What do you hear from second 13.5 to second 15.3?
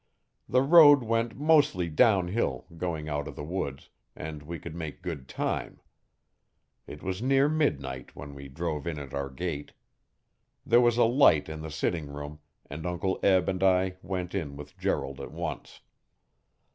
I went in with Gerald